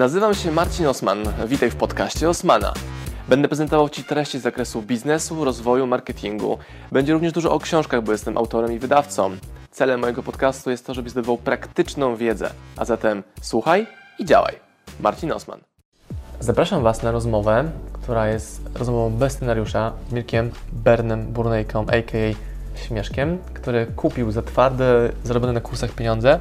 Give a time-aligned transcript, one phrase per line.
[0.00, 1.18] Nazywam się Marcin Osman.
[1.46, 2.72] Witaj w podcaście Osmana.
[3.28, 6.58] Będę prezentował Ci treści z zakresu biznesu, rozwoju, marketingu.
[6.92, 9.36] Będzie również dużo o książkach, bo jestem autorem i wydawcą.
[9.70, 12.50] Celem mojego podcastu jest to, żebyś zdobywał praktyczną wiedzę.
[12.76, 13.86] A zatem słuchaj
[14.18, 14.54] i działaj.
[15.00, 15.60] Marcin Osman.
[16.40, 22.50] Zapraszam Was na rozmowę, która jest rozmową bez scenariusza z Mirkiem Bernem Burnejką, a.k.a.
[22.78, 26.40] Śmieszkiem, który kupił za twarde, zarobione na kursach pieniądze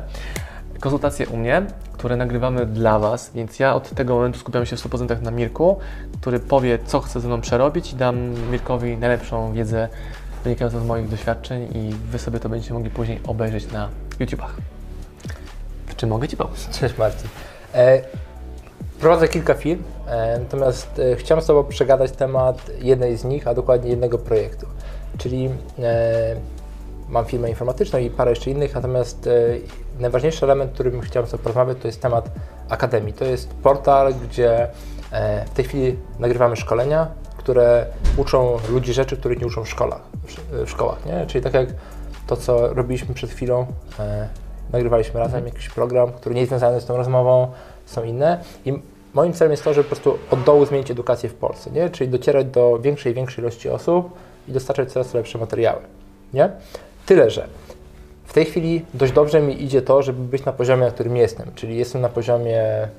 [0.79, 4.83] konsultacje u mnie, które nagrywamy dla Was, więc ja od tego momentu skupiam się w
[4.83, 5.77] 100% na Mirku,
[6.21, 9.89] który powie, co chce ze mną przerobić i dam Mirkowi najlepszą wiedzę
[10.43, 14.53] wynikającą z moich doświadczeń i Wy sobie to będziecie mogli później obejrzeć na YouTubach.
[15.97, 16.69] Czy mogę Ci pomóc?
[16.71, 17.29] Cześć Marcin.
[17.73, 18.01] E,
[18.99, 23.53] prowadzę kilka firm, e, natomiast e, chciałem z Tobą przegadać temat jednej z nich, a
[23.53, 24.65] dokładnie jednego projektu.
[25.17, 25.49] Czyli
[25.79, 26.35] e,
[27.09, 29.31] mam firmę informatyczną i parę jeszcze innych, natomiast e,
[29.99, 32.29] najważniejszy element, którym chciałem sobie porozmawiać, to jest temat
[32.69, 33.13] Akademii.
[33.13, 34.67] To jest portal, gdzie
[35.11, 37.85] e, w tej chwili nagrywamy szkolenia, które
[38.17, 40.01] uczą ludzi rzeczy, których nie uczą w szkołach.
[40.23, 41.25] W, w szkołach nie?
[41.27, 41.69] Czyli tak jak
[42.27, 43.65] to, co robiliśmy przed chwilą,
[43.99, 44.27] e,
[44.71, 47.51] nagrywaliśmy razem jakiś program, który nie jest związany z tą rozmową,
[47.85, 48.43] są inne.
[48.65, 48.73] I
[49.13, 51.89] moim celem jest to, żeby po prostu od dołu zmienić edukację w Polsce, nie?
[51.89, 54.09] czyli docierać do większej i większej ilości osób
[54.47, 55.81] i dostarczać coraz lepsze materiały.
[56.33, 56.49] Nie?
[57.05, 57.47] Tyle, że
[58.29, 61.51] w tej chwili dość dobrze mi idzie to, żeby być na poziomie, na którym jestem,
[61.55, 62.89] czyli jestem na poziomie e,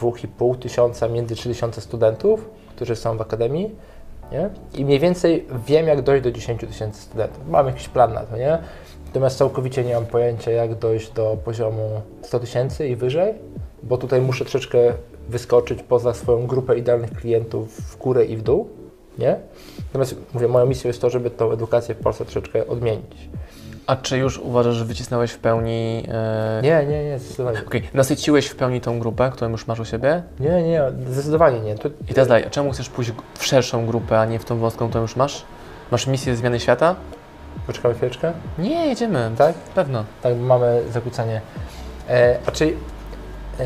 [0.00, 3.74] 2,5 tysiąca, między 3 tysiące studentów, którzy są w akademii,
[4.32, 4.50] nie?
[4.74, 7.48] I mniej więcej wiem, jak dojść do 10 tysięcy studentów.
[7.48, 8.58] Mam jakiś plan na to, nie?
[9.06, 13.34] Natomiast całkowicie nie mam pojęcia, jak dojść do poziomu 100 tysięcy i wyżej,
[13.82, 14.78] bo tutaj muszę troszeczkę
[15.28, 18.68] wyskoczyć poza swoją grupę idealnych klientów w górę i w dół,
[19.18, 19.36] nie?
[19.86, 23.28] Natomiast mówię, moją misją jest to, żeby tą edukację w Polsce troszeczkę odmienić.
[23.90, 26.04] A czy już uważasz, że wycisnąłeś w pełni...
[26.08, 26.60] E...
[26.62, 27.58] Nie, nie, nie, zdecydowanie.
[27.66, 30.22] Okej, nasyciłeś w pełni tą grupę, którą już masz u siebie?
[30.40, 31.74] Nie, nie, zdecydowanie nie.
[31.74, 34.58] To, I teraz daj, a czemu chcesz pójść w szerszą grupę, a nie w tą
[34.58, 35.44] wąską, którą już masz?
[35.90, 36.94] Masz misję zmiany świata?
[37.66, 38.32] Poczekamy chwileczkę.
[38.58, 39.30] Nie, jedziemy.
[39.38, 39.54] Tak?
[39.54, 40.04] Pewno.
[40.22, 41.40] Tak, mamy zakłócenie.
[42.08, 42.76] E, a czyli
[43.60, 43.64] e,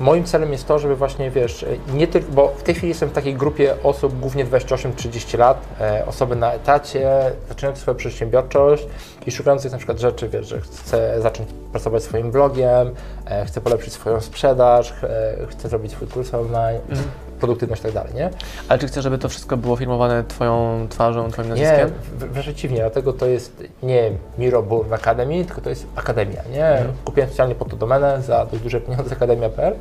[0.00, 3.12] moim celem jest to, żeby właśnie, wiesz, nie tylko, bo w tej chwili jestem w
[3.12, 8.86] takiej grupie osób, głównie 28-30 lat, e, osoby na etacie, zaczynające swoją przedsiębiorczość
[9.26, 12.94] i szukających na przykład rzeczy, wiesz, że chcę zacząć pracować swoim blogiem,
[13.26, 17.08] e, chcę polepszyć swoją sprzedaż, e, chcę zrobić swój kurs online, Mhm.
[17.40, 18.30] Produktywność i tak dalej, nie?
[18.68, 21.88] Ale czy chcesz, żeby to wszystko było firmowane Twoją twarzą, Twoim Nie, nazwiskiem?
[21.88, 26.66] w- wręcz przeciwnie, dlatego to jest nie Miro Burn Academy, tylko to jest Akademia, nie?
[26.68, 26.92] Mhm.
[27.04, 29.74] Kupiłem specjalnie po to domenę za dość duże pieniądze akademia.pl,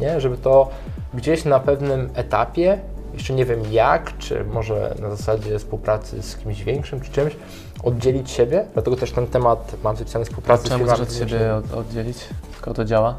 [0.00, 0.20] nie?
[0.20, 0.68] Żeby to
[1.14, 2.78] gdzieś na pewnym etapie,
[3.14, 7.36] jeszcze nie wiem jak, czy może na zasadzie współpracy z kimś większym, czy czymś,
[7.84, 11.54] oddzielić siebie, dlatego też ten temat mam zapisany współpracy z Czemu chcesz firmami od siebie
[11.54, 12.18] od, oddzielić?
[12.56, 13.14] Skoro to działa?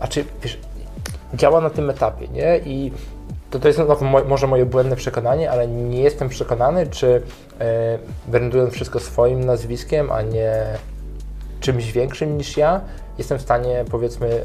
[0.00, 0.58] a czy wiesz,
[1.34, 2.58] działa na tym etapie, nie?
[2.58, 2.92] I
[3.50, 7.22] to, to jest znowu mo- może moje błędne przekonanie, ale nie jestem przekonany, czy
[7.60, 7.98] e,
[8.28, 10.64] brandując wszystko swoim nazwiskiem, a nie
[11.60, 12.80] czymś większym niż ja,
[13.18, 14.40] jestem w stanie powiedzmy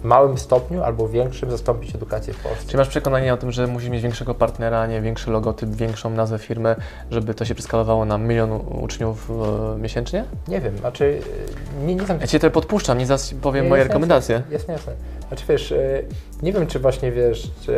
[0.00, 2.66] w małym stopniu albo większym zastąpić edukację w Polsce.
[2.66, 6.38] Czy masz przekonanie o tym, że musisz mieć większego partnera, nie większy logotyp, większą nazwę
[6.38, 6.76] firmy,
[7.10, 8.52] żeby to się przeskalowało na milion
[8.82, 10.24] uczniów e, miesięcznie?
[10.48, 11.20] Nie wiem, znaczy
[11.80, 14.42] e, nie, nie znam Ja Cię tutaj podpuszczam, nie zaraz powiem Nie, moje jasne, rekomendacje.
[14.50, 14.92] Jasne, jasne.
[15.28, 16.02] Znaczy wiesz, e,
[16.42, 17.74] nie wiem czy właśnie wiesz, czy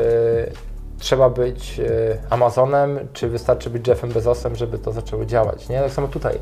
[1.03, 1.83] trzeba być e,
[2.31, 5.81] Amazonem, czy wystarczy być Jeffem Bezosem, żeby to zaczęło działać, nie?
[5.81, 6.39] Tak samo tutaj.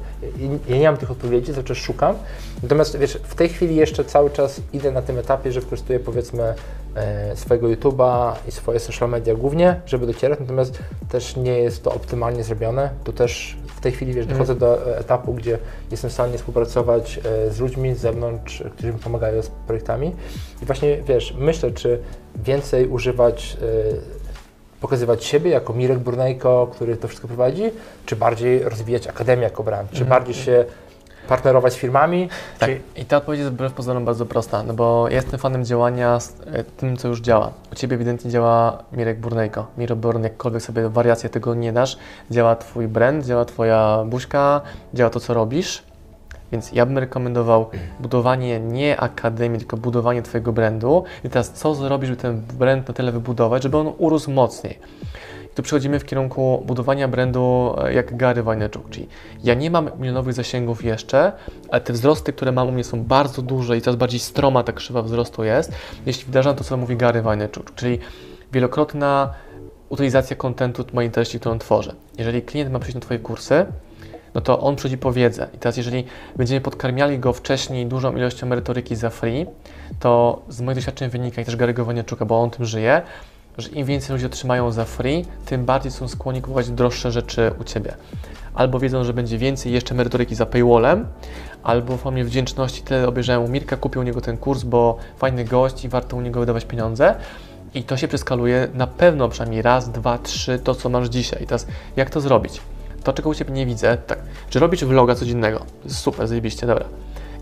[0.69, 2.15] Ja nie mam tych odpowiedzi, czas szukam.
[2.63, 6.55] Natomiast wiesz, w tej chwili jeszcze cały czas idę na tym etapie, że wykorzystuję powiedzmy
[6.95, 10.79] e, swojego YouTube'a i swoje social media głównie, żeby docierać, natomiast
[11.09, 12.91] też nie jest to optymalnie zrobione.
[13.05, 15.59] Tu też w tej chwili wiesz, dochodzę do e, etapu, gdzie
[15.91, 20.17] jestem w stanie współpracować z ludźmi z zewnątrz, którzy mi pomagają z projektami.
[20.63, 21.99] I właśnie wiesz, myślę, czy
[22.45, 23.57] więcej używać,
[24.81, 27.63] pokazywać siebie jako Mirek Burnejko, który to wszystko prowadzi,
[28.07, 30.65] czy bardziej rozwijać akademię jako brand, czy bardziej się
[31.29, 32.71] partnerować z firmami, Tak.
[32.71, 36.21] czy I ta odpowiedź jest wbrew pozorom bardzo prosta, no bo ja jestem fanem działania
[36.21, 37.53] z e, tym, co już działa.
[37.73, 39.67] U Ciebie ewidentnie działa Mirek Burnejko.
[39.79, 41.99] Miro Burn, jakkolwiek sobie wariację tego nie dasz,
[42.31, 44.61] działa Twój brand, działa Twoja buźka,
[44.95, 45.83] działa to, co robisz.
[46.53, 47.71] Więc ja bym rekomendował
[48.01, 51.05] budowanie nie akademii, tylko budowanie Twojego brandu.
[51.25, 54.79] I teraz co zrobisz, żeby ten brand na tyle wybudować, żeby on urósł mocniej.
[55.53, 59.09] I tu przechodzimy w kierunku budowania brandu e, jak Gary Vaynerchuk, czyli
[59.45, 61.33] ja nie mam milionowych zasięgów jeszcze,
[61.71, 64.73] ale te wzrosty, które mam u mnie są bardzo duże i coraz bardziej stroma ta
[64.73, 65.73] krzywa wzrostu jest,
[66.07, 67.99] jeśli wdrażam to, co mówi Gary Vaynerchuk, czyli
[68.53, 69.35] wielokrotna
[69.89, 71.95] utylizacja kontentu mojej treści, którą tworzę.
[72.19, 73.67] Jeżeli klient ma przyjść na Twoje kursy,
[74.35, 75.49] no to on przychodzi wiedzę.
[75.55, 76.05] I teraz, jeżeli
[76.37, 79.47] będziemy podkarmiali go wcześniej dużą ilością merytoryki za free,
[80.01, 83.03] to z moich doświadczeń wynika i też Gary'ego Woniaczuka, bo on tym żyje,
[83.59, 87.65] że im więcej ludzi otrzymają za free, tym bardziej są skłonni kupować droższe rzeczy u
[87.65, 87.95] Ciebie.
[88.55, 91.07] Albo wiedzą, że będzie więcej jeszcze merytoryki za paywallem,
[91.63, 95.45] albo w formie wdzięczności tyle obejrzałem u Mirka, kupił u niego ten kurs, bo fajny
[95.45, 97.15] gość i warto u niego wydawać pieniądze.
[97.75, 101.43] I to się przeskaluje na pewno przynajmniej raz, dwa, trzy, to co masz dzisiaj.
[101.43, 101.67] I teraz
[101.97, 102.61] jak to zrobić?
[103.05, 104.19] To, czego u Ciebie nie widzę, tak,
[104.51, 105.61] czy robisz vloga codziennego?
[105.89, 106.85] Super, zajebiście, dobra.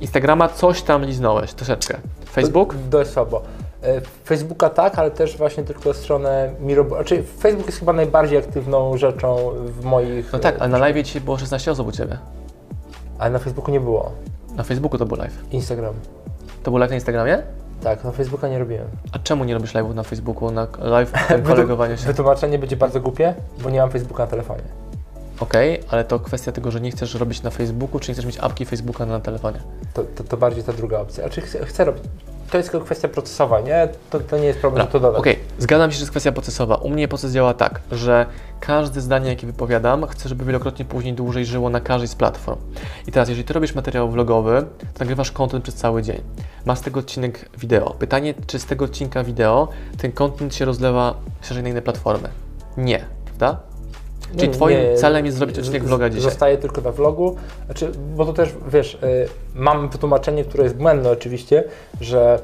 [0.00, 1.98] Instagrama coś tam liznąłeś, troszeczkę.
[2.30, 2.74] Facebook?
[2.74, 3.42] Dość słabo.
[3.82, 6.84] E, Facebooka tak, ale też właśnie tylko stronę Miro...
[6.84, 10.32] Znaczy Facebook jest chyba najbardziej aktywną rzeczą w moich...
[10.32, 12.18] No tak, ale na live dzisiaj było 16 osób u Ciebie.
[13.18, 14.12] Ale na Facebooku nie było.
[14.56, 15.44] Na Facebooku to był live.
[15.50, 15.94] Instagram.
[16.62, 17.42] To był live na Instagramie?
[17.82, 18.86] Tak, na Facebooka nie robiłem.
[19.12, 20.66] A czemu nie robisz live'ów na Facebooku, na
[20.96, 22.06] live tym kolegowaniu się?
[22.06, 24.62] Wytłumaczenie będzie bardzo głupie, bo nie mam Facebooka na telefonie.
[25.40, 28.38] Okej, ale to kwestia tego, że nie chcesz robić na Facebooku, czy nie chcesz mieć
[28.38, 29.60] apki Facebooka na telefonie?
[29.94, 31.24] To, to, to bardziej ta druga opcja.
[31.24, 32.02] Znaczy chcę, chcę robić.
[32.50, 33.88] To jest tylko kwestia procesowa, nie?
[34.10, 35.20] To, to nie jest problem, żeby to dodać.
[35.20, 36.74] Okej, zgadzam się, że jest kwestia procesowa.
[36.74, 38.26] U mnie proces działa tak, że
[38.60, 42.58] każde zdanie, jakie wypowiadam, chcę, żeby wielokrotnie później dłużej żyło na każdej z platform.
[43.06, 46.20] I teraz, jeżeli ty robisz materiał vlogowy, to nagrywasz content przez cały dzień.
[46.64, 47.90] Masz z tego odcinek wideo.
[47.90, 49.68] Pytanie, czy z tego odcinka wideo
[49.98, 52.28] ten content się rozlewa szerzej na inne platformy?
[52.76, 53.67] Nie, prawda?
[54.36, 56.22] Czyli Nie, twoim nie, celem jest zrobić odcinek vloga dzisiaj.
[56.22, 57.36] Zostaje tylko na vlogu,
[57.66, 61.64] znaczy, bo to też, wiesz, y, mam wytłumaczenie, które jest błędne oczywiście,
[62.00, 62.40] że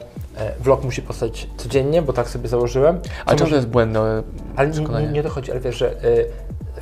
[0.59, 3.01] y, vlog musi powstać codziennie, bo tak sobie założyłem.
[3.27, 4.23] A czemu to jest błędne
[4.57, 6.27] Ale nie, nie, nie o to chodzi, ale wiesz, że y,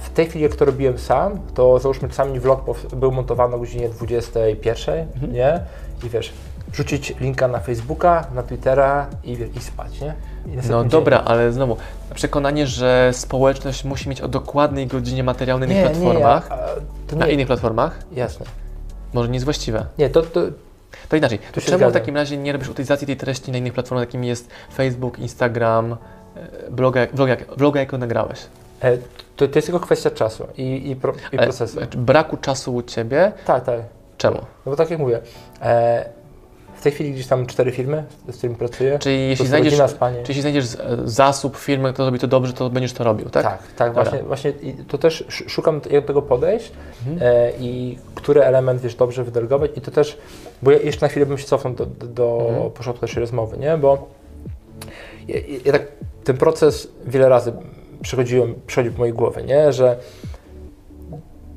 [0.00, 2.64] w tej chwili, jak to robiłem sam, to załóżmy czasami vlog
[2.96, 5.32] był montowany o godzinie 21, Mhm.
[5.32, 5.60] nie?
[6.04, 6.32] I wiesz,
[6.72, 10.14] wrzucić linka na Facebooka, na Twittera i, i spać, nie?
[10.46, 11.76] I No dobra, ale znowu,
[12.14, 15.76] przekonanie, że społeczność musi mieć o dokładnej godzinie materiał na dzień.
[15.76, 16.48] innych platformach,
[17.12, 18.46] nie, na innych platformach, jasne.
[19.12, 19.86] może nie jest właściwe.
[19.98, 20.40] Nie, to, to
[21.08, 24.06] To inaczej, to czemu w takim razie nie robisz utylizacji tej treści na innych platformach,
[24.08, 25.96] jakimi jest Facebook, Instagram,
[26.36, 28.38] e, bloga, vloga, vloga jaką nagrałeś?
[28.80, 28.98] E,
[29.36, 31.80] To, to jest tylko kwestia czasu i, i, pro, i Ale procesu.
[31.96, 33.80] Braku czasu u Ciebie, Tak, tak.
[34.18, 34.36] czemu?
[34.38, 35.20] No bo tak jak mówię,
[35.62, 36.04] e,
[36.82, 38.98] w tej chwili gdzieś tam cztery firmy, z którymi pracuję.
[38.98, 40.16] Czyli jeśli znajdziesz, rodzina, spanie.
[40.16, 40.66] czyli jeśli znajdziesz
[41.04, 43.42] zasób firmy, kto robi to dobrze, to będziesz to robił, tak?
[43.42, 44.04] Tak, tak, Dobra.
[44.04, 44.52] właśnie, właśnie
[44.88, 46.72] to też sz- szukam jak do tego podejść
[47.06, 47.32] Mhm.
[47.32, 50.18] e, i który element, wiesz, dobrze wydelegować i to też,
[50.62, 52.70] bo ja jeszcze na chwilę bym się cofnął do, do, do Mhm.
[52.70, 54.08] początku naszej rozmowy, nie, bo
[55.28, 55.82] ja, ja, tak
[56.24, 57.52] ten proces wiele razy
[58.02, 59.96] przychodziłem, przychodził w mojej głowie, nie, że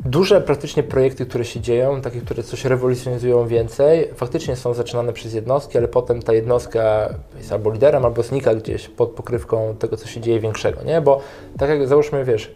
[0.05, 5.33] duże praktycznie projekty, które się dzieją, takie, które coś rewolucjonizują więcej, faktycznie są zaczynane przez
[5.33, 10.07] jednostki, ale potem ta jednostka jest albo liderem, albo znika gdzieś pod pokrywką tego, co
[10.07, 11.01] się dzieje większego, nie?
[11.01, 11.21] Bo
[11.57, 12.55] tak jak załóżmy, wiesz,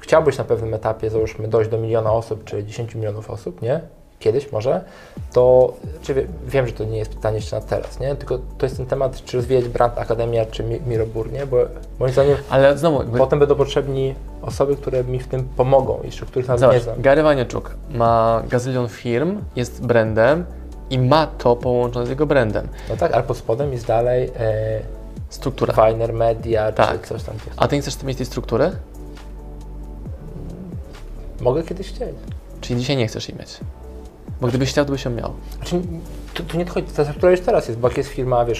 [0.00, 3.80] chciałbyś na pewnym etapie, załóżmy, dojść do miliona osób, czy 10 milionów osób, nie?
[4.20, 4.84] Kiedyś może,
[5.32, 5.72] to
[6.02, 8.16] czy wie, wiem, że to nie jest pytanie jeszcze na teraz, nie?
[8.16, 11.46] Tylko to jest ten temat, czy rozwijać brand Akademia, czy Mi- Mirobur, nie?
[11.46, 11.56] Bo
[11.98, 16.26] moim zdaniem Ale znowu, jakby, potem będą potrzebni osoby, które mi w tym pomogą, jeszcze
[16.26, 17.02] których nawet nie zobacz, znam.
[17.02, 20.44] Gary Waniaczuk ma gazylion firm, jest brandem
[20.90, 22.68] i ma to połączone z jego brandem.
[22.88, 24.80] No tak, ale pod spodem jest dalej e,
[25.30, 25.74] Struktura.
[25.74, 27.02] Finer Media, Tak.
[27.02, 27.34] czy coś tam.
[27.56, 28.70] A ty nie chcesz mieć tej struktury?
[31.40, 32.14] Mogę kiedyś chcieć.
[32.60, 33.60] Czyli dzisiaj nie chcesz jej mieć.
[34.40, 35.32] Bo gdybyś chciał, to byś ją miał.
[35.56, 35.80] Znaczy,
[36.34, 38.58] tu, tu nie dochodzi, ta struktura już teraz jest, bo jak jest firma, wiesz,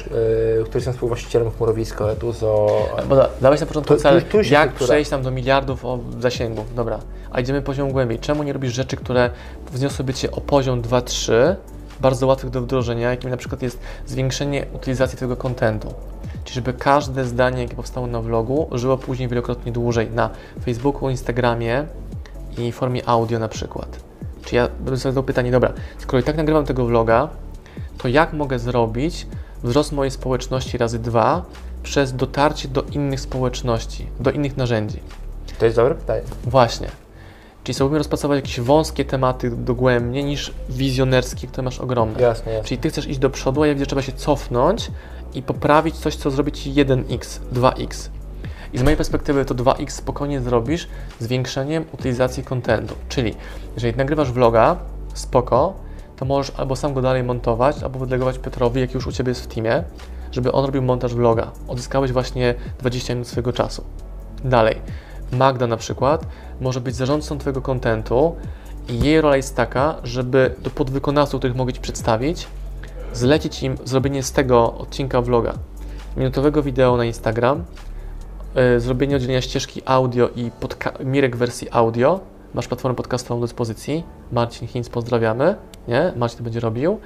[0.59, 2.67] yy, która jestem współwłaścicielem Chmurowisko, Eduzo,
[3.09, 4.87] Bo da, dałeś na początku To- cel, tu- tu jak struktura.
[4.87, 6.65] przejść tam do miliardów o zasięgu.
[6.77, 6.99] Dobra,
[7.33, 8.19] a idziemy poziom głębiej.
[8.19, 9.31] Czemu nie robisz rzeczy, które
[9.73, 11.33] wzniosłyby Cię o poziom 2-3,
[12.01, 15.95] bardzo łatwych do wdrożenia, jakim na przykład jest zwiększenie utylizacji Twojego kontentu.
[16.45, 20.31] Czyli żeby każde zdanie, jakie powstało na vlogu, żyło później wielokrotnie dłużej na
[20.65, 21.87] Facebooku, Instagramie
[22.59, 24.10] i formie audio na przykład.
[24.45, 27.29] Czy ja bym sobie zadał pytanie, dobra, skoro i tak nagrywam tego vloga,
[27.99, 29.27] to jak mogę zrobić
[29.63, 31.45] wzrost mojej społeczności razy dwa
[31.83, 35.01] przez dotarcie do innych społeczności, do innych narzędzi?
[35.61, 36.23] to jest dobre pytanie.
[36.45, 36.89] Właśnie.
[37.65, 42.21] Czyli spróbujmy rozpracować jakieś wąskie tematy dogłębnie niż wizjonerskie, które masz ogromne.
[42.21, 42.69] Jasne, jasne.
[42.69, 44.91] Czyli ty chcesz iść do przodu, a ja widzę, że trzeba się cofnąć
[45.35, 48.09] i poprawić coś, co zrobi ci 1x, 2x.
[48.73, 50.89] I z mojej perspektywy to 2x spokojnie zrobisz
[51.21, 52.95] zwiększeniem utylizacji kontentu.
[53.09, 53.35] Czyli
[53.75, 54.77] jeżeli nagrywasz vloga,
[55.15, 55.75] spoko,
[56.17, 59.45] to możesz albo sam go dalej montować, albo wydelegować Piotrowi, jak już u Ciebie jest
[59.45, 59.85] w teamie,
[60.33, 61.51] żeby on robił montaż vloga.
[61.69, 63.85] Odzyskałeś właśnie 20 minut swojego czasu.
[64.45, 64.77] Dalej,
[65.33, 66.27] Magda na przykład
[66.61, 68.37] może być zarządcą Twojego kontentu
[68.89, 72.47] i jej rola jest taka, żeby do podwykonawców, których mogę Ci przedstawić,
[73.13, 75.55] zlecić im zrobienie z tego odcinka vloga
[76.17, 77.65] minutowego wideo na Instagram,
[78.79, 80.51] zrobienie oddzielenia ścieżki audio i
[81.05, 82.21] Mirek wersji audio,
[82.55, 85.55] masz platformę podcastową do dyspozycji, Marcin Hinz, pozdrawiamy,
[85.89, 86.13] nie?
[86.17, 87.01] Marcin to będzie robił,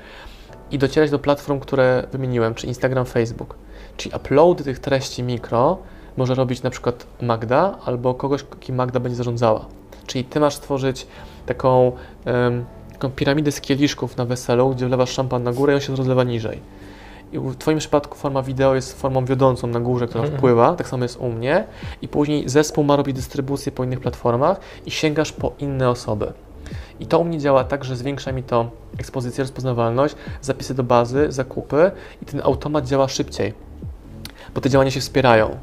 [0.70, 3.56] i docierać do platform, które wymieniłem, czy Instagram, Facebook.
[3.96, 5.78] Czyli uploady tych treści mikro
[6.16, 9.66] może robić na przykład Magda albo kogoś, kim Magda będzie zarządzała.
[10.06, 11.06] Czyli ty masz stworzyć
[11.46, 11.92] taką,
[12.26, 15.96] um, taką piramidę z kieliszków na weselu, gdzie wlewasz szampan na górę i on się
[15.96, 16.60] rozlewa niżej.
[17.38, 20.38] W Twoim przypadku forma wideo jest formą wiodącą na górze, która Mhm.
[20.38, 21.64] wpływa, tak samo jest u mnie.
[22.02, 26.32] I później zespół ma robić dystrybucję po innych platformach i sięgasz po inne osoby.
[27.00, 31.26] I to u mnie działa tak, że zwiększa mi to ekspozycję, rozpoznawalność, zapisy do bazy,
[31.32, 31.90] zakupy
[32.22, 33.54] i ten automat działa szybciej,
[34.54, 35.56] bo te działania się wspierają.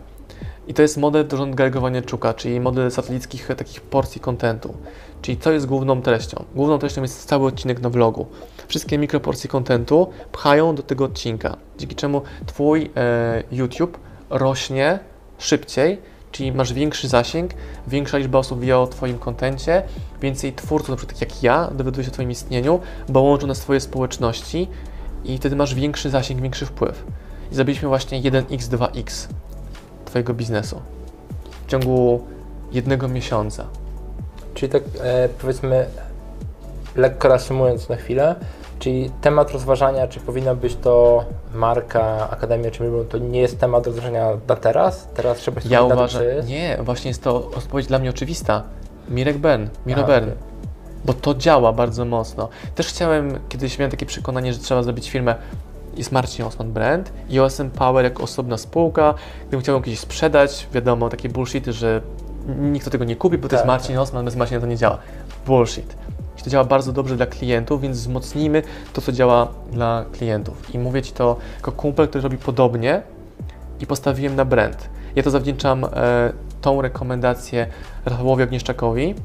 [0.68, 4.74] I to jest model do agregowania czuka, czyli model satelickich e, takich porcji kontentu.
[5.22, 6.46] Czyli co jest główną treścią?
[6.56, 8.26] Główną treścią jest cały odcinek na vlogu.
[8.68, 13.98] Wszystkie mikroporcje kontentu pchają do tego odcinka, dzięki czemu Twój e, YouTube
[14.30, 15.00] rośnie
[15.38, 16.00] szybciej,
[16.32, 17.52] czyli masz większy zasięg,
[17.88, 19.84] większa liczba osób wie o Twoim kontencie,
[20.22, 23.80] więcej twórców, na przykład jak ja, dowiaduje się o Twoim istnieniu, bo łączą nas Twoje
[23.80, 24.68] społeczności
[25.26, 27.04] i wtedy masz większy zasięg, większy wpływ.
[27.52, 29.28] I zrobiliśmy właśnie 1x, 2x
[30.06, 30.82] Twojego biznesu
[31.68, 32.28] w ciągu
[32.72, 33.81] jednego miesiąca.
[34.62, 35.86] Czyli tak e, powiedzmy,
[36.96, 38.36] lekko reasumując na chwilę,
[38.80, 43.86] czyli temat rozważania, czy powinna być to marka, akademia, czy Milbon, to nie jest temat
[43.86, 45.08] rozważania na teraz?
[45.16, 48.64] Teraz trzeba się Ja uważam, czy nie, właśnie jest to odpowiedź dla mnie oczywista.
[49.10, 50.26] Mirek Bern, Miro Aha, Bern.
[50.26, 50.38] okej.
[51.06, 52.50] bo to działa bardzo mocno.
[52.76, 55.36] Też chciałem, kiedyś miałem takie przekonanie, że trzeba zrobić firmę,
[55.98, 59.14] jest Marcin Osman Brand i OSM Power jako osobna spółka.
[59.42, 62.02] Gdybym chciał ją kiedyś sprzedać, wiadomo, takie bullshity, że
[62.48, 64.98] nikt tego nie kupi, bo to Tak, jest Marcin Osman, bez Marcina to nie działa.
[65.46, 65.96] Bullshit.
[66.40, 70.76] I to działa bardzo dobrze dla klientów, więc wzmocnijmy to, co działa dla klientów.
[70.76, 73.02] I mówię Ci to jako kumpel, który robi podobnie
[73.80, 74.90] i postawiłem na brand.
[75.16, 75.90] Ja to zawdzięczam e,
[76.62, 77.68] tą rekomendację
[78.06, 79.16] Rafałowi Agnieszczakowi,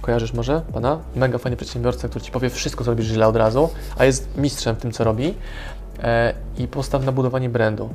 [0.00, 0.98] Kojarzysz może pana?
[1.16, 4.76] Mega fajny przedsiębiorca, który ci powie wszystko, co robisz źle od razu, a jest mistrzem
[4.76, 5.34] w tym, co robi.
[6.02, 7.88] E, I postaw na budowanie brandu.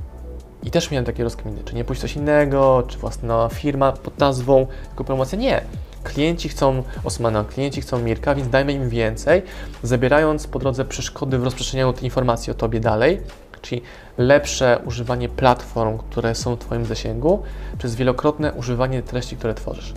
[0.63, 4.67] I też miałem takie rozkminy, czy nie pójść coś innego, czy własna firma pod nazwą,
[4.89, 5.37] jako promocja.
[5.37, 5.61] Nie.
[6.03, 9.41] Klienci chcą Osmana, klienci chcą Mirka, więc dajmy im więcej,
[9.83, 13.21] zabierając po drodze przeszkody w rozprzestrzenianiu tej informacji o Tobie dalej,
[13.61, 13.81] czyli
[14.17, 17.43] lepsze używanie platform, które są w Twoim zasięgu,
[17.77, 19.93] przez wielokrotne używanie treści, które tworzysz.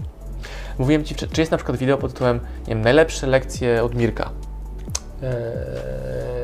[0.79, 3.95] Mówiłem Ci, czy, czy jest na przykład wideo pod tytułem, nie wiem, najlepsze lekcje od
[3.95, 4.31] Mirka.
[5.23, 6.38] Eee,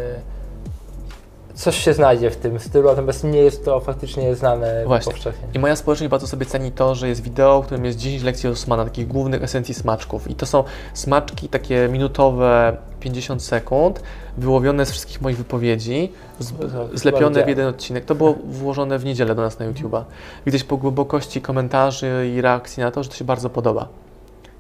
[1.55, 5.13] Coś się znajdzie w tym stylu, natomiast nie jest to faktycznie znane Właśnie.
[5.13, 5.49] powszechnie.
[5.55, 8.49] I moja społeczność bardzo sobie ceni to, że jest wideo, w którym jest 10 lekcji
[8.49, 10.31] Osmana, takich głównych esencji smaczków.
[10.31, 14.03] I to są smaczki takie minutowe, 50 sekund,
[14.39, 16.53] wyłowione z wszystkich moich wypowiedzi, z,
[16.95, 18.05] zlepione w jeden odcinek.
[18.05, 20.03] To było włożone w niedzielę do nas na YouTube'a.
[20.47, 23.89] Widać po głębokości komentarzy i reakcji na to, że to się bardzo podoba.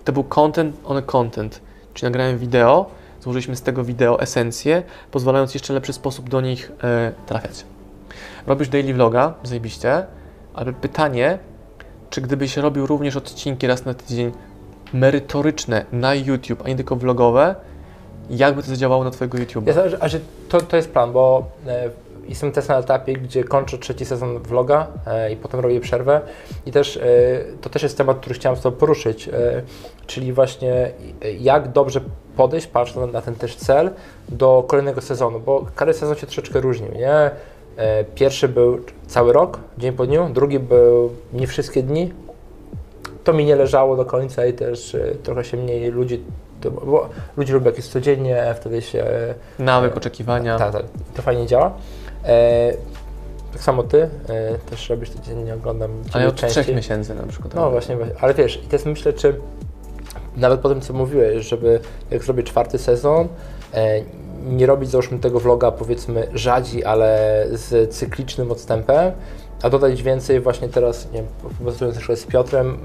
[0.04, 1.60] To był content on content,
[1.94, 2.86] czyli nagrałem wideo,
[3.24, 7.64] złożyliśmy z tego wideo esencję, pozwalając jeszcze lepszy sposób do nich e, trafiać.
[8.46, 10.06] Robisz daily vloga, zajebiście,
[10.54, 11.38] ale pytanie,
[12.10, 14.32] czy gdybyś robił również odcinki raz na tydzień
[14.92, 17.54] merytoryczne na YouTube, a nie tylko vlogowe,
[18.30, 19.68] jakby to zadziałało na Twojego YouTube'a?
[19.68, 21.90] Ja, a że to, to jest plan, bo e,
[22.28, 26.20] jestem też na etapie, gdzie kończę trzeci sezon vloga e, i potem robię przerwę.
[26.66, 27.00] I też e,
[27.60, 29.32] to też jest temat, który chciałem z Tobą poruszyć, e,
[30.06, 30.90] czyli właśnie
[31.40, 32.00] jak dobrze
[32.36, 33.90] podejść, patrząc na ten też cel,
[34.28, 37.30] do kolejnego sezonu, bo każdy sezon się troszeczkę różnił, nie?
[38.14, 42.12] Pierwszy był cały rok, dzień po dniu, drugi był nie wszystkie dni.
[43.24, 46.20] To mi nie leżało do końca i też trochę się mniej ludzi,
[46.70, 49.04] bo ludzie lubią jak jest codziennie, wtedy się
[49.58, 50.58] Nawyk, oczekiwania.
[50.58, 50.82] tak, tak,
[51.14, 51.72] to fajnie działa.
[52.24, 52.72] E,
[53.52, 54.08] tak samo ty e,
[54.70, 56.76] też robisz to dziennie, oglądam ale ciebie od trzech częściej.
[56.76, 57.54] miesięcy na przykład.
[57.54, 59.34] No właśnie, właśnie, ale wiesz, i teraz myślę, czy
[60.36, 63.28] nawet po tym, co mówiłeś, żeby jak zrobię czwarty sezon,
[63.74, 64.00] e,
[64.46, 69.12] nie robić załóżmy tego vloga powiedzmy rzadziej, ale z cyklicznym odstępem,
[69.64, 72.78] a dodać więcej właśnie teraz, nie wiem, z Piotrem,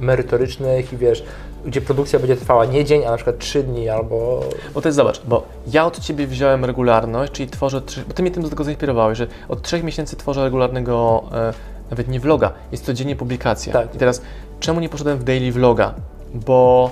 [0.00, 1.24] merytorycznych i wiesz,
[1.64, 4.96] gdzie produkcja będzie trwała nie dzień, a na przykład trzy dni albo Bo to jest,
[4.96, 8.64] zobacz, bo ja od Ciebie wziąłem regularność, czyli tworzę, bo Ty mnie tym do tego
[8.64, 11.52] zainspirowałeś, że od trzech miesięcy tworzę regularnego, e,
[11.90, 13.72] nawet nie vloga, jest codziennie publikacja.
[13.72, 13.94] Tak.
[13.94, 14.22] I teraz,
[14.60, 15.94] czemu nie poszedłem w daily vloga?
[16.34, 16.90] Bo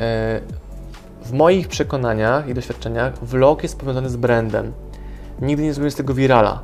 [0.00, 0.40] e,
[1.24, 4.72] w moich przekonaniach i doświadczeniach vlog jest powiązany z brandem.
[5.40, 6.62] Nigdy nie zrobiłem z tego virala.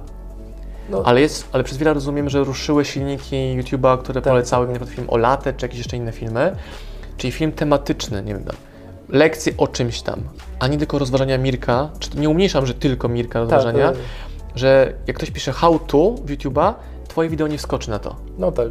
[0.88, 1.02] No.
[1.04, 4.32] Ale, jest, ale przez wiele rozumiem, że ruszyły silniki YouTube'a, które Tak.
[4.32, 6.56] polecały mi na przykład film o latę, czy jakieś jeszcze inne filmy.
[7.16, 8.44] Czyli film tematyczny, nie wiem,
[9.08, 10.20] lekcje o czymś tam,
[10.58, 13.96] a nie tylko rozważania Mirka, czy nie umniejszam, że tylko Mirka rozważania, Tak,
[14.54, 16.74] że jak ktoś pisze how to w YouTube'a,
[17.08, 18.16] twoje wideo nie wskoczy na to.
[18.38, 18.68] no tak.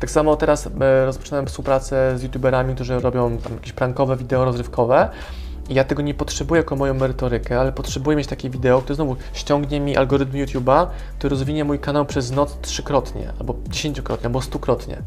[0.00, 5.08] Tak samo teraz e, rozpoczynam współpracę z youtuberami, którzy robią tam jakieś prankowe wideo rozrywkowe.
[5.68, 9.80] Ja tego nie potrzebuję jako moją merytorykę, ale potrzebuję mieć takie wideo, które znowu ściągnie
[9.80, 10.86] mi algorytm YouTube'a,
[11.18, 14.98] który rozwinie mój kanał przez noc trzykrotnie, albo dziesięciokrotnie, albo stukrotnie.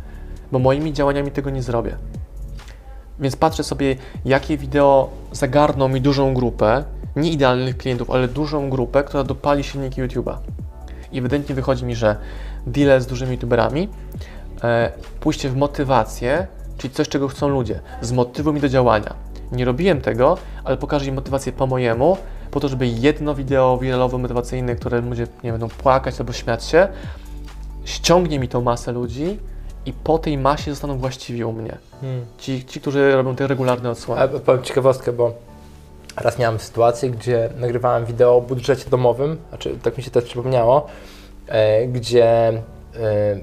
[0.51, 1.98] Bo moimi działaniami tego nie zrobię.
[3.20, 6.84] Więc patrzę sobie, jakie wideo zagarną mi dużą grupę,
[7.15, 10.38] nie idealnych klientów, ale dużą grupę, która dopali silniki YouTube'a.
[11.12, 12.15] I ewidentnie wychodzi mi, że
[12.68, 13.89] deal z dużymi YouTuberami,
[14.63, 19.30] e, pójście w motywację, czyli coś, czego chcą ludzie, zmotywuj mi do działania.
[19.51, 22.17] Nie robiłem tego, ale pokażę im motywację po mojemu,
[22.51, 26.88] po to, żeby jedno wideo wiralowe, motywacyjne, które ludzie nie będą płakać albo śmiać się,
[27.86, 29.39] ściągnie mi tą masę ludzi
[29.86, 31.77] i po tej masie zostaną właściwi u mnie.
[32.01, 32.25] Hmm.
[32.38, 34.22] Ci, ci którzy robią te regularne odsłony.
[34.22, 35.34] A powiem ciekawostkę, bo
[36.17, 40.88] raz miałem sytuację, gdzie nagrywałem wideo o budżecie domowym, znaczy tak mi się też przypomniało,
[41.48, 42.62] e, gdzie e,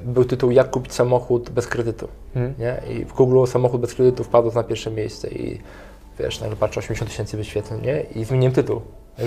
[0.05, 2.09] był tytuł Jak kupić samochód bez kredytu.
[2.35, 2.55] Hmm.
[2.59, 2.83] Nie?
[2.91, 5.61] I w Google samochód bez kredytu wpadł na pierwsze miejsce i
[6.19, 8.01] wiesz, nagle patrzę 80 tysięcy wyświetleń, nie?
[8.01, 8.81] I zmieniłem tytuł.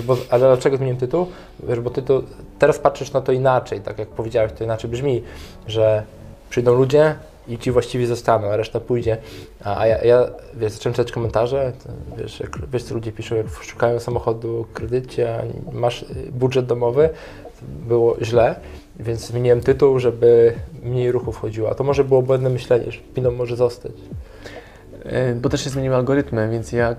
[0.03, 1.27] Bo, ale dlaczego zmieniłem tytuł?
[1.63, 2.23] Wiesz, bo tytuł,
[2.59, 5.23] teraz patrzysz na to inaczej, tak jak powiedziałeś, to inaczej brzmi,
[5.67, 6.03] że
[6.49, 7.15] przyjdą ludzie
[7.47, 9.17] i ci właściwie zostaną, a reszta pójdzie.
[9.63, 13.35] A, a ja, ja, wiesz, zacząłem czytać komentarze, to, wiesz, jak, wiesz, co ludzie piszą,
[13.35, 17.09] jak szukają samochodu kredycie, masz y, budżet domowy,
[17.61, 18.55] było źle,
[18.99, 21.69] więc zmieniłem tytuł, żeby mniej ruchu wchodziło.
[21.69, 23.91] A to może było błędne myślenie, że Piną może zostać.
[25.05, 26.97] E, Bo też się zmieniły algorytmy, więc jak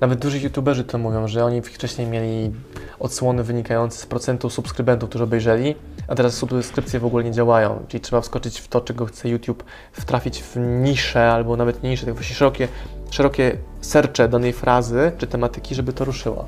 [0.00, 2.52] nawet duży youtuberzy to mówią, że oni wcześniej mieli
[2.98, 5.74] odsłony wynikające z procentu subskrybentów, którzy obejrzeli,
[6.08, 9.64] a teraz subskrypcje w ogóle nie działają, czyli trzeba wskoczyć w to, czego chce YouTube,
[9.92, 12.68] wtrafić w niszę albo nawet nie niszę, tak właśnie szerokie,
[13.10, 16.46] szerokie sercze danej frazy czy tematyki, żeby to ruszyło.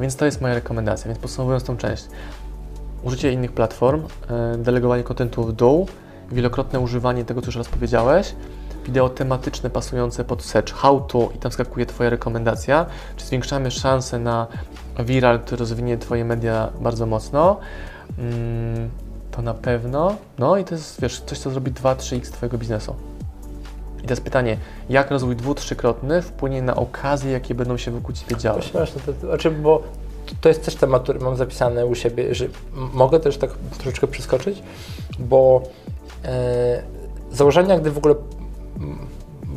[0.00, 1.08] Więc to jest moja rekomendacja.
[1.08, 2.06] Więc podsumowując tą część,
[3.02, 5.88] użycie innych platform, e, delegowanie kontentu w dół,
[6.32, 8.34] wielokrotne używanie tego, co już raz powiedziałeś,
[8.86, 14.18] wideo tematyczne pasujące pod search, how to i tam skakuje Twoja rekomendacja, czy zwiększamy szanse
[14.18, 14.46] na
[14.98, 17.56] viral, który rozwinie Twoje media bardzo mocno,
[18.18, 18.90] mm,
[19.30, 22.94] to na pewno, no i to jest, wiesz, coś, co zrobi 2-3x Twojego biznesu.
[23.98, 24.56] I teraz pytanie,
[24.88, 28.62] jak rozwój dwu, trzykrotny wpłynie na okazje, jakie będą się wokół Ciebie działy?
[28.62, 29.82] śmieszne, to, znaczy, bo
[30.40, 34.62] to jest też temat, który mam zapisany u siebie, że mogę też tak troszeczkę przeskoczyć,
[35.18, 35.62] bo
[36.24, 36.82] e,
[37.32, 38.14] założenia, gdy w ogóle,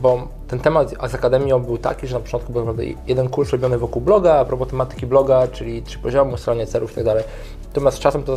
[0.02, 3.78] bo ten temat z Akademią był taki, że na początku był naprawdę jeden kurs robiony
[3.78, 7.24] wokół bloga, a propos tematyki bloga, czyli trzy poziomy, ustalanie celów i tak.
[7.70, 8.36] Natomiast z czasem to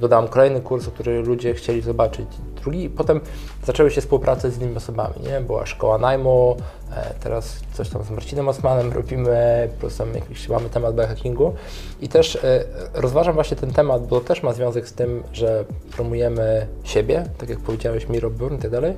[0.00, 2.26] dodałem kolejny kurs, który ludzie chcieli zobaczyć.
[2.62, 3.20] Drugi, potem
[3.64, 5.40] zaczęły się współprace z innymi osobami, nie?
[5.40, 6.56] Była szkoła najmu,
[6.96, 11.54] e, teraz coś tam z Marcinem Osmanem robimy, plus tam jakiś mamy temat biohackingu.
[12.00, 15.64] I też e, rozważam właśnie ten temat, bo też ma związek z tym, że
[15.96, 18.92] promujemy siebie, tak jak powiedziałeś, Miro Burn i tak dalej.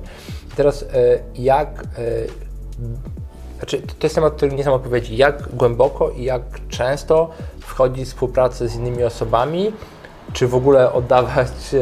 [0.53, 0.87] I teraz e,
[1.35, 1.83] jak
[3.57, 8.07] znaczy, to jest temat, który nie znam odpowiedzi, jak głęboko i jak często wchodzi w
[8.07, 9.73] współpracę z innymi osobami,
[10.33, 11.79] czy w ogóle oddawać, e,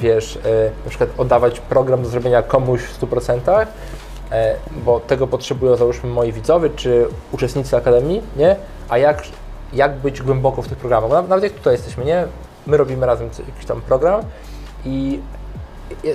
[0.00, 3.68] wiesz, e, na przykład oddawać program do zrobienia komuś w 100%,
[4.30, 8.56] e, bo tego potrzebują załóżmy moi widzowie, czy uczestnicy Akademii, nie?
[8.88, 9.22] A jak,
[9.72, 11.10] jak być głęboko w tych programach?
[11.10, 12.24] Bo nawet- jak tutaj jesteśmy, nie?
[12.66, 14.22] My robimy razem jakiś tam program
[14.84, 15.20] i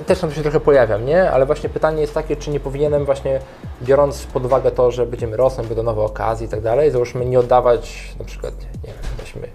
[0.06, 1.30] też tam się trochę pojawiam, nie?
[1.30, 3.40] Ale właśnie pytanie jest takie, czy nie powinienem właśnie,
[3.82, 7.38] biorąc pod uwagę to, że będziemy rosnąć, będą nowe okazje i tak dalej, załóżmy nie
[7.38, 9.48] oddawać na przykład, nie, nie wiem, weźmy,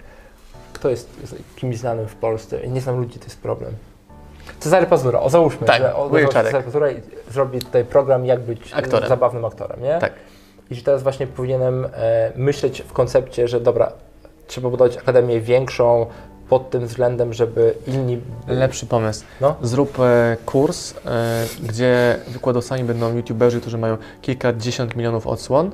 [0.72, 1.10] kto jest
[1.56, 3.72] kimś znanym w Polsce, nie znam ludzi, to jest problem.
[4.60, 6.10] Cezary Pazura, o załóżmy, Tak, że o.
[6.32, 9.08] Cezary Pazura i zrobi tutaj program, jak być Aktorem.
[9.08, 9.98] zabawnym aktorem, nie?
[10.00, 10.12] Tak.
[10.70, 13.92] I że teraz właśnie powinienem e, myśleć w koncepcie, że dobra,
[14.46, 16.06] trzeba budować akademię większą
[16.48, 18.20] pod tym względem, żeby inni...
[18.48, 19.24] Lepszy pomysł.
[19.40, 19.56] No.
[19.62, 25.70] Zrób e, kurs, e, gdzie wykładowcami będą youtuberzy, którzy mają kilkadziesiąt milionów odsłon.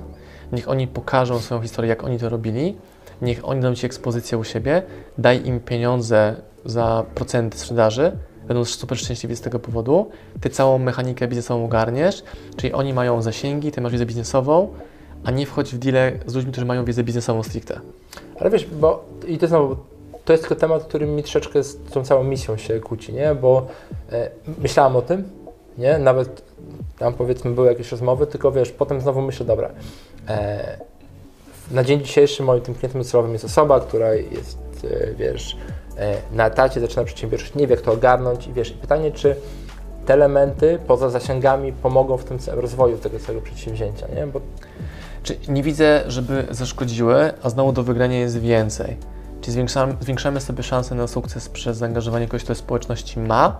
[0.52, 2.76] Niech oni pokażą swoją historię, jak oni to robili.
[3.22, 4.82] Niech oni dadzą Ci ekspozycję u siebie.
[5.18, 8.12] Daj im pieniądze za procenty sprzedaży.
[8.48, 10.10] Będą super szczęśliwi z tego powodu.
[10.40, 12.22] Ty całą mechanikę biznesową ogarniesz,
[12.56, 14.68] czyli oni mają zasięgi, ty masz wiedzę biznesową,
[15.24, 17.80] a nie wchodź w deale z ludźmi, którzy mają wiedzę biznesową stricte.
[18.40, 19.76] Ale wiesz, bo i to znowu,
[20.24, 23.34] to jest tylko temat, który mi troszeczkę z tą całą misją się kłóci, nie?
[23.34, 23.66] Bo
[24.12, 25.28] e, myślałam o tym,
[25.78, 25.98] nie?
[25.98, 26.42] Nawet
[26.98, 29.70] tam powiedzmy były jakieś rozmowy, tylko wiesz, potem znowu myślę, dobra,
[30.28, 30.78] e,
[31.70, 35.56] na dzień dzisiejszy moim tym klientem docelowym jest osoba, która jest, e, wiesz,
[35.96, 39.36] e, na etacie, zaczyna przedsiębiorczość, nie wie jak to ogarnąć i wiesz, i pytanie, czy
[40.06, 44.26] te elementy poza zasięgami pomogą w tym rozwoju tego całego przedsięwzięcia, nie?
[44.26, 44.40] Bo
[45.22, 48.96] Czy nie widzę, żeby zaszkodziły, a znowu do wygrania jest więcej.
[49.44, 53.58] Czyli zwiększamy, zwiększamy sobie szanse na sukces przez zaangażowanie kogoś, kto w społeczności ma,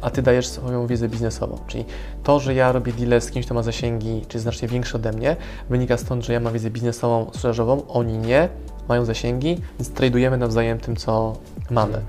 [0.00, 1.58] a ty dajesz swoją wiedzę biznesową.
[1.66, 1.84] Czyli
[2.22, 5.36] to, że ja robię deal z kimś, kto ma zasięgi, czy znacznie większe ode mnie,
[5.70, 8.48] wynika stąd, że ja mam wiedzę biznesową, sprzedażową, oni nie,
[8.88, 11.36] mają zasięgi, więc tradujemy nawzajem tym, co
[11.70, 12.00] mamy.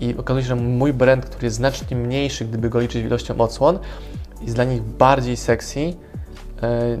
[0.00, 3.78] I okazuje się, że mój brand, który jest znacznie mniejszy, gdyby go liczyć ilością odsłon,
[4.42, 5.94] jest dla nich bardziej sexy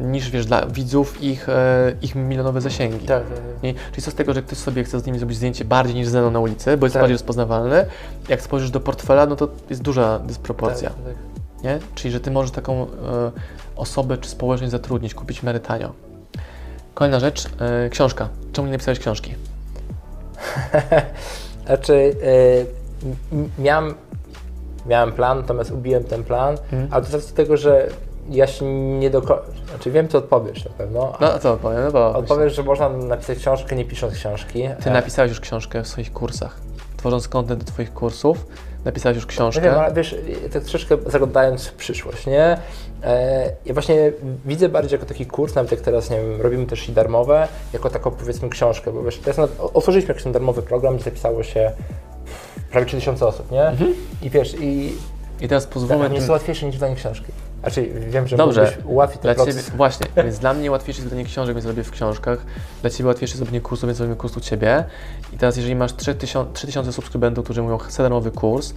[0.02, 3.06] niż wiesz, dla widzów ich, e, ich milionowe zasięgi.
[3.06, 3.64] Tak, tak, tak.
[3.70, 6.08] I, czyli co z tego, że ktoś sobie chce z nimi zrobić zdjęcie bardziej niż
[6.08, 7.02] Zeno na ulicy, bo jest Tak.
[7.02, 7.86] bardziej rozpoznawalny.
[8.28, 10.90] Jak spojrzysz do portfela, no to jest duża dysproporcja.
[10.90, 11.14] Tak, tak.
[11.64, 11.78] Nie?
[11.94, 12.86] Czyli, że ty możesz taką e,
[13.76, 15.92] osobę czy społeczność zatrudnić, kupić w miarę tanio.
[16.94, 18.28] Kolejna rzecz, e, książka.
[18.52, 19.34] Czemu nie napisałeś książki?
[21.66, 22.14] Znaczy,
[23.32, 23.94] e, miałem,
[24.86, 26.88] miałem plan, natomiast ubiłem ten plan, Mhm.
[26.90, 27.88] ale to z racji tego, że
[28.30, 28.64] ja się
[28.98, 32.54] nie do końca, znaczy wiem, co odpowiesz na pewno, No co powiem, no bo odpowiesz,
[32.56, 34.68] że można napisać książkę, nie pisząc książki.
[34.84, 36.60] ty napisałeś już książkę w swoich kursach.
[36.96, 38.46] Tworząc content do twoich kursów,
[38.84, 39.62] napisałeś już książkę.
[39.62, 40.16] wiem, ale wiesz,
[40.52, 42.58] tak troszeczkę zaglądając w przyszłość, nie?
[43.04, 44.12] E, ja właśnie
[44.44, 47.90] widzę bardziej jako taki kurs, nawet jak teraz, nie wiem, robimy też i darmowe, jako
[47.90, 51.72] taką powiedzmy książkę, bo wiesz, teraz otworzyliśmy jakiś ten darmowy program, gdzie zapisało się
[52.70, 53.72] prawie 3000 osób, nie?
[54.22, 54.92] I wiesz, i
[55.40, 57.32] I teraz pozwólmy tak, nie tym- jest łatwiejsze niż wydanie książki.
[57.64, 58.60] Znaczy, wiem, że Dobrze.
[58.62, 59.64] mógłbyś ułatwić ten Dla proces.
[59.64, 62.38] ciebie, właśnie, więc dla mnie łatwiejsze jest zrobienie książek, więc robię w książkach.
[62.80, 64.84] Dla Ciebie łatwiejsze jest zrobienie kursu, więc robimy kurs u Ciebie.
[65.32, 68.74] I teraz jeżeli masz 3000, 3000 subskrybentów, którzy mówią, chcę darmowy kurs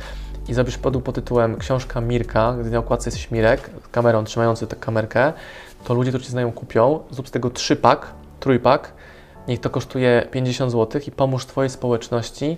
[0.47, 4.75] i zrobisz produkt pod tytułem Książka Mirka, gdy na okładce jesteś Mirek, kamerą trzymający tę
[4.75, 5.33] kamerkę,
[5.83, 6.99] to ludzie, którzy Cię znają, kupią.
[7.11, 8.07] Zrób z tego trzypak,
[8.39, 8.93] trójpak,
[9.47, 12.57] niech to kosztuje 50 zł i pomóż Twojej społeczności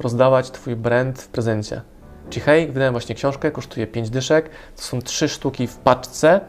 [0.00, 1.82] rozdawać Twój brand w prezencie.
[2.30, 6.40] Czyli hej, wydałem właśnie książkę, kosztuje 5 dyszek, to są trzy sztuki w paczce,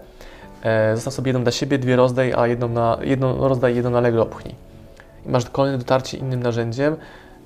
[0.63, 3.97] e, zostaw sobie jedną dla siebie, dwie rozdaj, a jedną, na, jedną rozdaj, jedną na
[3.97, 4.55] Allegro opchnij.
[5.25, 6.95] I masz kolejne dotarcie innym narzędziem,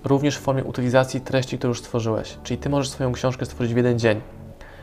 [0.04, 2.38] również w formie utylizacji treści, które już stworzyłeś.
[2.44, 4.22] Czyli Ty możesz swoją książkę stworzyć w jeden dzień,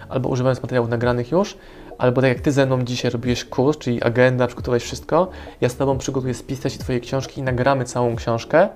[0.08, 1.56] albo używając materiałów nagranych już,
[1.98, 5.28] albo tak jak Ty ze mną dzisiaj robiłeś kurs, czyli agenda, przygotowałeś wszystko,
[5.60, 8.68] ja z Tobą przygotuję spis treści Twojej książki i nagramy całą książkę.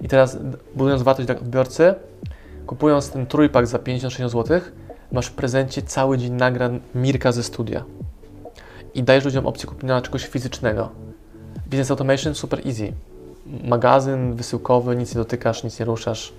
[0.00, 0.38] I teraz
[0.74, 1.94] budując wartość dla odbiorcy,
[2.66, 4.60] kupując ten trójpak za 56 zł,
[5.12, 7.84] masz w prezencie cały dzień nagran Mirka ze studia.
[8.94, 10.88] I dajesz ludziom opcję kupienia czegoś fizycznego.
[11.66, 12.92] Business Automation super easy.
[13.64, 16.32] Magazyn wysyłkowy, nic nie dotykasz, nic nie ruszasz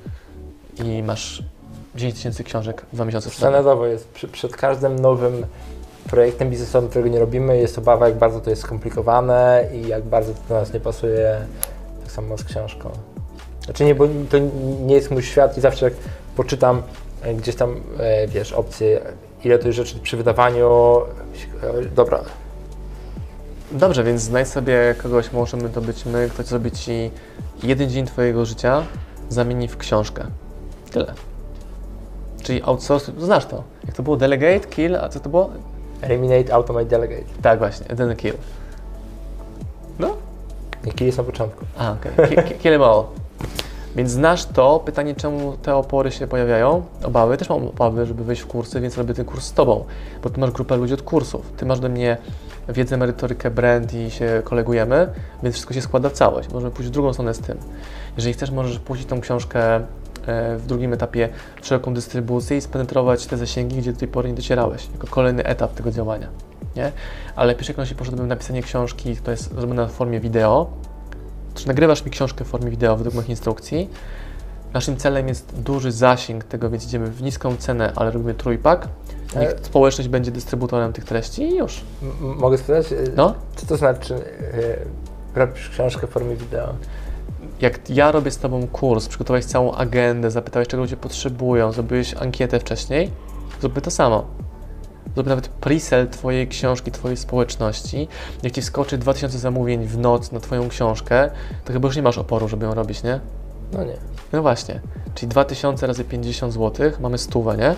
[0.84, 1.44] i masz
[1.96, 3.30] 10 tysięcy książek dwa miesiące.
[3.30, 5.46] Standardowo jest przed każdym nowym
[6.10, 10.34] projektem biznesowym, którego nie robimy, jest obawa, jak bardzo to jest skomplikowane i jak bardzo
[10.34, 11.46] to do nas nie pasuje,
[12.04, 13.13] tak samo z książką.
[13.66, 14.38] Znaczy nie, bo to
[14.86, 15.94] nie jest mój świat i zawsze jak
[16.36, 16.82] poczytam
[17.22, 19.02] e, gdzieś tam, e, wiesz, opcje,
[19.44, 21.02] ile to jest rzeczy przy wydawaniu,
[21.64, 22.20] e, dobra,
[23.72, 27.12] Dobrze, więc znajdź sobie kogoś, możemy to być my, kto zrobi Ci
[27.64, 28.84] jeden dzień Twojego życia,
[29.30, 30.24] zamieni w książkę.
[30.92, 31.14] Tyle.
[32.44, 33.64] Czyli outsource, znasz to.
[33.88, 34.18] Jak to było?
[34.18, 35.50] Delegate, kill, a co to było?
[36.02, 37.24] eliminate, automate, delegate.
[37.42, 38.34] Tak właśnie, ten kill.
[40.00, 40.16] No,
[40.86, 41.66] Jaki jest na początku?
[41.78, 42.30] A, okej.
[42.30, 43.04] Ki- Kill them all.
[43.96, 44.80] Więc znasz to.
[44.80, 46.84] Pytanie, czemu te opory się pojawiają?
[47.04, 47.38] Obawy.
[47.38, 49.86] Też mam obawy, żeby wejść w kursy, więc robię ten kurs z Tobą.
[50.24, 51.52] Bo Ty masz grupę ludzi od kursów.
[51.58, 52.18] Ty masz do mnie
[52.70, 55.08] wiedzę, merytorykę, brand i się kolegujemy,
[55.44, 56.50] więc wszystko się składa w całość.
[56.54, 57.58] Możemy pójść w drugą stronę z tym.
[58.18, 59.82] Jeżeli chcesz, możesz puścić tą książkę e,
[60.58, 61.30] w drugim etapie
[61.62, 65.44] w szeroką dystrybucję i spenetrować te zasięgi, gdzie do tej pory nie docierałeś, jako kolejny
[65.44, 66.28] etap tego działania.
[66.76, 66.92] Nie?
[67.36, 70.70] Ale pierwszej kolejności poszedłbym na napisanie książki, która jest zrobiona w formie wideo,
[71.56, 73.90] czy nagrywasz mi książkę w formie wideo według moich instrukcji.
[74.74, 78.88] Naszym celem jest duży zasięg tego, więc idziemy w niską cenę, ale robimy trójpak.
[79.40, 81.82] Niech E- społeczność będzie dystrybutorem tych treści i już.
[82.04, 82.92] M- mogę spytać?
[82.94, 84.16] e, No, Co to znaczy,
[85.36, 86.74] e, robisz książkę w formie wideo?
[87.62, 92.60] jak ja robię z Tobą kurs, przygotowałeś całą agendę, zapytałeś, czego ludzie potrzebują, zrobiłeś ankietę
[92.60, 93.12] wcześniej,
[93.62, 94.26] zróbmy to samo.
[95.16, 98.08] Zrób nawet pre-sell Twojej książki, Twojej społeczności.
[98.44, 101.30] Jak Ci wskoczy 2000 zamówień w noc na Twoją książkę,
[101.66, 103.20] to chyba już nie masz oporu, żeby ją robić, nie?
[103.74, 103.98] No nie.
[104.34, 104.80] No właśnie,
[105.16, 107.76] czyli 2000 razy 50 zł, mamy stówę, nie?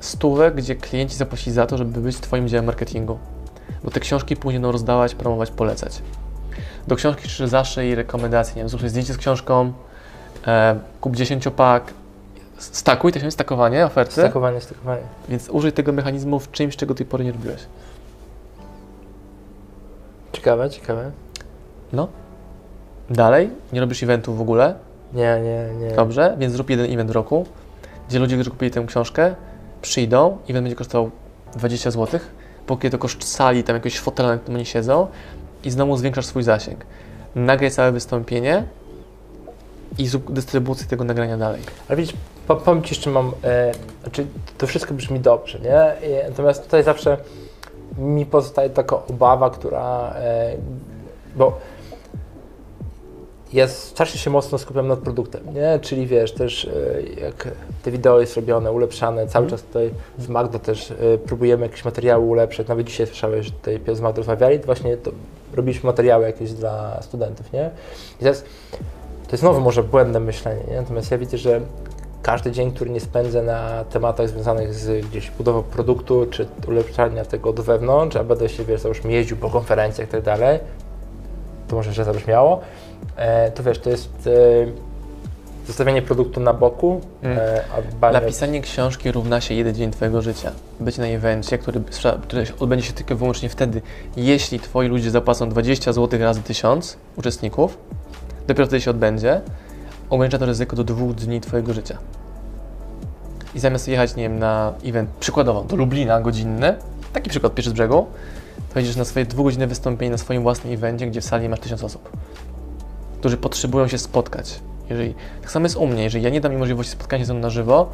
[0.00, 3.18] Stówę, gdzie klienci zapłacili za to, żeby być Twoim działem marketingu.
[3.84, 6.02] Bo te książki później będą rozdawać, promować, polecać.
[6.86, 9.72] Do książki czy zawsze i rekomendacje, nie wiem, zrób zdjęcie z książką,
[10.46, 11.94] e, kup 10-pak,
[12.58, 15.02] stakuj, to się stakowanie oferty, Stakowanie, stakowanie.
[15.28, 17.60] więc użyj tego mechanizmu w czymś, czego do tej pory nie robiłeś.
[20.32, 21.10] Ciekawe, ciekawe.
[21.92, 22.08] No.
[23.10, 24.74] Dalej, nie robisz eventów w ogóle,
[25.12, 25.94] Nie, nie, nie.
[25.96, 27.46] Dobrze, więc zrób jeden event w roku,
[28.08, 29.34] gdzie ludzie, którzy kupili tę książkę,
[29.82, 31.10] przyjdą, event będzie kosztował
[31.56, 32.20] 20 zł,
[32.66, 35.06] pokryje to koszt sali, tam jakiegoś fotela, na którym oni siedzą
[35.64, 36.86] i znowu zwiększasz swój zasięg.
[37.34, 38.64] Nagraj całe wystąpienie
[39.98, 41.62] i zrób dystrybucję tego nagrania dalej.
[41.88, 42.14] Ale widzisz,
[42.48, 44.26] po, powiem Ci, jeszcze mam, e, znaczy
[44.58, 46.08] to wszystko brzmi dobrze, nie?
[46.08, 47.16] I, natomiast tutaj zawsze
[47.98, 50.56] mi pozostaje taka obawa, która, e,
[51.36, 51.58] bo
[53.52, 55.78] ja strasznie się mocno skupiam nad produktem, nie?
[55.82, 57.48] Czyli wiesz, też e, jak
[57.82, 59.50] te wideo jest robione, ulepszane, cały Mhm.
[59.50, 63.80] czas tutaj z Magdą też e, próbujemy jakieś materiały ulepszać, nawet dzisiaj słyszałeś, że tutaj
[63.96, 65.10] z Magdą rozmawiali, to właśnie to
[65.54, 67.70] robiliśmy materiały jakieś dla studentów, nie?
[68.16, 68.42] I teraz
[69.26, 70.76] to jest znowu może błędne myślenie, nie?
[70.76, 71.60] natomiast ja widzę, że
[72.22, 77.50] każdy dzień, który nie spędzę na tematach związanych z gdzieś budową produktu, czy ulepszania tego
[77.50, 80.58] od wewnątrz, a będę się, wiesz, załóżmy jeździł po konferencjach i tak dalej,
[81.68, 82.60] to może źle zabrzmiało,
[83.16, 84.30] e, to wiesz, to jest e,
[85.66, 87.38] zostawianie produktu na boku, Mm.
[87.38, 87.64] e,
[88.00, 90.52] a Napisanie książki równa się jeden dzień Twojego życia.
[90.80, 91.80] Być na evencie, który,
[92.22, 93.82] który odbędzie się tylko i wyłącznie wtedy,
[94.16, 97.78] jeśli Twoi ludzie zapłacą 20 zł razy 1000 uczestników,
[98.46, 99.40] dopiero wtedy się odbędzie,
[100.10, 101.98] ogranicza to ryzyko do dwóch dni Twojego życia.
[103.54, 106.74] I zamiast jechać, nie wiem, na event, przykładowo, do Lublina godzinny,
[107.12, 108.06] taki przykład pierwszy z brzegu,
[108.74, 111.84] to jedziesz na swoje dwugodzinne wystąpienie na swoim własnym evencie, gdzie w sali masz tysiąc
[111.84, 112.10] osób,
[113.20, 114.60] którzy potrzebują się spotkać.
[114.90, 117.34] Jeżeli, tak samo jest u mnie, jeżeli ja nie dam im możliwości spotkania się ze
[117.34, 117.88] mną na żywo,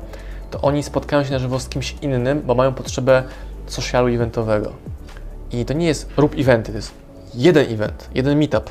[0.50, 3.22] to oni spotkają się na żywo z kimś innym, bo mają potrzebę
[3.66, 4.72] socialu eventowego.
[5.52, 6.92] I to nie jest rób eventy, to jest
[7.34, 8.70] jeden event, jeden meetup.